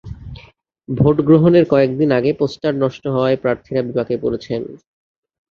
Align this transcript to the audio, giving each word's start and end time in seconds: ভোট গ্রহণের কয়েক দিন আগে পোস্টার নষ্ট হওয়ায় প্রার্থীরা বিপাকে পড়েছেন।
ভোট 0.89 1.17
গ্রহণের 1.27 1.65
কয়েক 1.69 1.91
দিন 1.97 2.09
আগে 2.19 2.31
পোস্টার 2.33 2.73
নষ্ট 2.75 3.03
হওয়ায় 3.07 3.41
প্রার্থীরা 3.43 3.81
বিপাকে 3.87 4.15
পড়েছেন। 4.23 4.61